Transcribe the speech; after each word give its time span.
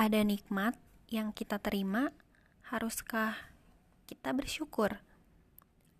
ada 0.00 0.24
nikmat 0.24 0.80
yang 1.12 1.28
kita 1.28 1.60
terima, 1.60 2.08
haruskah 2.72 3.36
kita 4.08 4.32
bersyukur? 4.32 4.96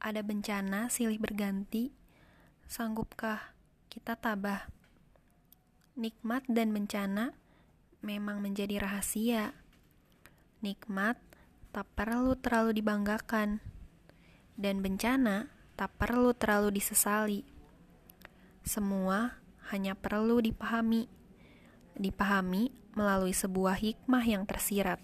Ada 0.01 0.25
bencana 0.25 0.89
silih 0.89 1.21
berganti, 1.21 1.93
sanggupkah 2.65 3.53
kita 3.93 4.17
tabah? 4.17 4.73
Nikmat 6.01 6.49
dan 6.49 6.73
bencana 6.73 7.37
memang 8.01 8.41
menjadi 8.41 8.81
rahasia. 8.81 9.53
Nikmat 10.65 11.21
tak 11.69 11.85
perlu 11.93 12.41
terlalu 12.41 12.81
dibanggakan, 12.81 13.61
dan 14.57 14.81
bencana 14.81 15.53
tak 15.77 15.93
perlu 16.01 16.33
terlalu 16.33 16.81
disesali. 16.81 17.45
Semua 18.65 19.37
hanya 19.69 19.93
perlu 19.93 20.41
dipahami, 20.41 21.05
dipahami 22.01 22.80
melalui 22.95 23.35
sebuah 23.35 23.79
hikmah 23.79 24.25
yang 24.27 24.43
tersirat. 24.47 24.99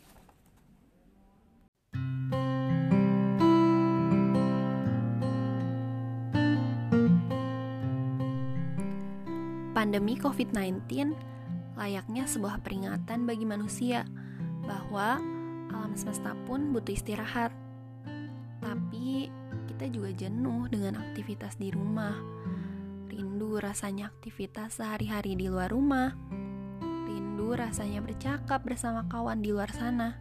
Pandemi 9.77 10.17
COVID-19 10.17 11.13
layaknya 11.77 12.25
sebuah 12.25 12.65
peringatan 12.65 13.29
bagi 13.29 13.45
manusia 13.45 14.09
bahwa 14.65 15.21
alam 15.71 15.93
semesta 15.95 16.33
pun 16.49 16.73
butuh 16.73 16.97
istirahat. 16.97 17.53
Tapi 18.65 19.31
kita 19.69 19.87
juga 19.93 20.11
jenuh 20.17 20.67
dengan 20.73 20.99
aktivitas 20.99 21.61
di 21.61 21.71
rumah. 21.71 22.17
Rindu 23.07 23.61
rasanya 23.61 24.11
aktivitas 24.11 24.81
sehari-hari 24.81 25.37
di 25.37 25.47
luar 25.47 25.71
rumah. 25.71 26.17
Rasanya 27.55 28.03
bercakap 28.03 28.67
bersama 28.67 29.07
kawan 29.07 29.39
di 29.39 29.55
luar 29.55 29.71
sana. 29.71 30.19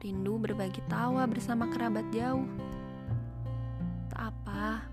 Rindu 0.00 0.40
berbagi 0.40 0.80
tawa 0.88 1.28
bersama 1.28 1.68
kerabat 1.68 2.08
jauh. 2.08 2.48
Tak 4.08 4.32
apa, 4.32 4.86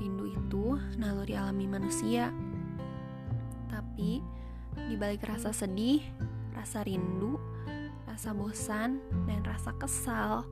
rindu 0.00 0.34
itu 0.34 0.74
naluri 0.98 1.38
alami 1.38 1.70
manusia. 1.70 2.34
Tapi 3.70 4.18
di 4.90 4.94
balik 4.98 5.22
rasa 5.28 5.54
sedih, 5.54 6.02
rasa 6.56 6.82
rindu, 6.82 7.38
rasa 8.10 8.34
bosan, 8.34 8.98
dan 9.30 9.42
rasa 9.46 9.70
kesal, 9.78 10.42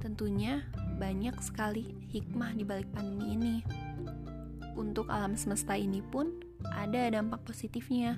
tentunya 0.00 0.64
banyak 1.00 1.36
sekali 1.44 1.96
hikmah 2.12 2.52
di 2.56 2.64
balik 2.64 2.88
pandemi 2.92 3.36
ini. 3.36 3.56
Untuk 4.76 5.08
alam 5.12 5.36
semesta 5.36 5.76
ini 5.76 6.00
pun 6.00 6.32
ada 6.72 7.08
dampak 7.12 7.44
positifnya. 7.44 8.16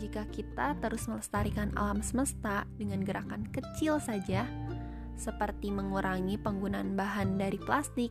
jika 0.00 0.24
kita 0.32 0.80
terus 0.80 1.04
melestarikan 1.04 1.68
alam 1.76 2.00
semesta 2.00 2.64
dengan 2.80 3.04
gerakan 3.04 3.44
kecil 3.52 4.00
saja, 4.00 4.48
seperti 5.20 5.68
mengurangi 5.68 6.40
penggunaan 6.40 6.96
bahan 6.96 7.36
dari 7.36 7.60
plastik, 7.60 8.08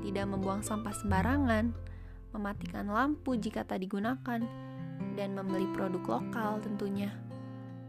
tidak 0.00 0.26
membuang 0.32 0.64
sampah 0.64 0.96
sembarangan, 0.96 1.76
mematikan 2.32 2.88
lampu 2.88 3.36
jika 3.36 3.68
tak 3.68 3.84
digunakan, 3.84 4.40
dan 5.14 5.28
membeli 5.36 5.68
produk 5.76 6.20
lokal 6.20 6.64
tentunya. 6.64 7.12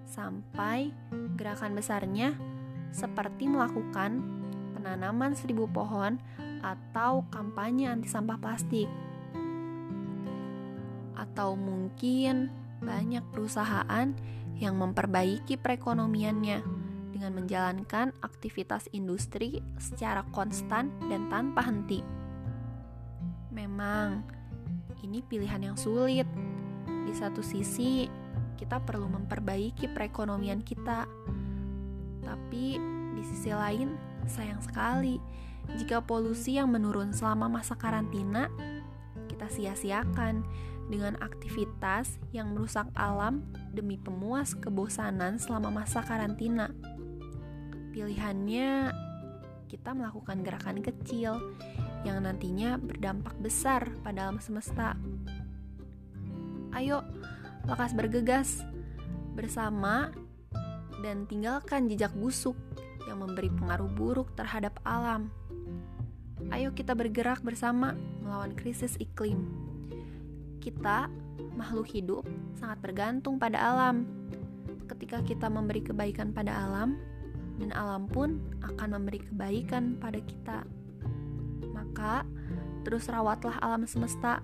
Sampai 0.08 0.96
gerakan 1.36 1.76
besarnya 1.76 2.32
seperti 2.96 3.52
melakukan 3.52 4.24
penanaman 4.72 5.36
seribu 5.36 5.68
pohon 5.68 6.16
atau 6.64 7.28
kampanye 7.28 7.92
anti 7.92 8.08
sampah 8.08 8.40
plastik. 8.40 8.88
Atau 11.14 11.60
mungkin 11.60 12.48
banyak 12.80 13.22
perusahaan 13.36 14.16
yang 14.58 14.80
memperbaiki 14.80 15.60
perekonomiannya 15.60 16.64
dengan 17.14 17.32
menjalankan 17.34 18.14
aktivitas 18.22 18.90
industri 18.94 19.62
secara 19.82 20.22
konstan 20.34 20.94
dan 21.10 21.30
tanpa 21.30 21.66
henti. 21.66 22.02
Memang, 23.54 24.22
ini 25.02 25.26
pilihan 25.26 25.74
yang 25.74 25.78
sulit. 25.78 26.30
Di 26.86 27.14
satu 27.18 27.42
sisi, 27.42 28.06
kita 28.58 28.82
perlu 28.82 29.06
memperbaiki 29.08 29.94
perekonomian 29.94 30.66
kita, 30.66 31.06
tapi 32.26 32.82
di 33.16 33.24
sisi 33.24 33.54
lain, 33.54 33.96
sayang 34.28 34.60
sekali 34.60 35.22
jika 35.80 36.00
polusi 36.00 36.56
yang 36.56 36.72
menurun 36.72 37.12
selama 37.12 37.60
masa 37.60 37.76
karantina 37.76 38.48
kita 39.28 39.52
sia-siakan 39.52 40.42
dengan 40.88 41.20
aktivitas 41.20 42.18
yang 42.32 42.56
merusak 42.56 42.88
alam 42.96 43.44
demi 43.76 44.00
pemuas 44.00 44.56
kebosanan 44.56 45.38
selama 45.38 45.84
masa 45.84 46.00
karantina. 46.00 46.72
Pilihannya, 47.92 48.96
kita 49.68 49.92
melakukan 49.92 50.42
gerakan 50.42 50.80
kecil 50.80 51.38
yang 52.08 52.24
nantinya 52.24 52.80
berdampak 52.80 53.36
besar 53.44 53.86
pada 54.02 54.32
alam 54.32 54.40
semesta. 54.40 54.96
Ayo, 56.72 57.04
lekas 57.68 57.92
bergegas 57.94 58.50
bersama 59.36 60.10
dan 61.06 61.30
tinggalkan 61.30 61.86
jejak 61.92 62.16
busuk 62.18 62.58
yang 63.06 63.22
memberi 63.22 63.54
pengaruh 63.54 63.92
buruk 63.92 64.34
terhadap 64.34 64.80
alam. 64.88 65.30
Ayo 66.50 66.74
kita 66.74 66.96
bergerak 66.96 67.44
bersama 67.44 67.94
melawan 68.24 68.56
krisis 68.56 68.96
iklim 68.98 69.68
kita, 70.68 71.08
makhluk 71.56 71.88
hidup, 71.96 72.28
sangat 72.60 72.84
bergantung 72.84 73.40
pada 73.40 73.56
alam. 73.56 74.04
Ketika 74.92 75.24
kita 75.24 75.48
memberi 75.48 75.80
kebaikan 75.80 76.36
pada 76.36 76.52
alam, 76.52 77.00
dan 77.58 77.72
alam 77.72 78.04
pun 78.12 78.44
akan 78.62 79.00
memberi 79.00 79.24
kebaikan 79.24 79.96
pada 79.96 80.20
kita. 80.20 80.68
Maka, 81.72 82.28
terus 82.84 83.08
rawatlah 83.08 83.56
alam 83.64 83.88
semesta, 83.88 84.44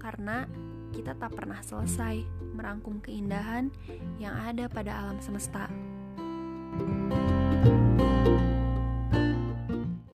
karena 0.00 0.48
kita 0.90 1.16
tak 1.16 1.34
pernah 1.34 1.62
selesai 1.62 2.22
merangkum 2.54 3.00
keindahan 3.00 3.70
yang 4.18 4.34
ada 4.36 4.66
pada 4.66 4.92
alam 4.94 5.18
semesta. 5.22 5.70
thank 6.70 7.30
you 7.30 7.39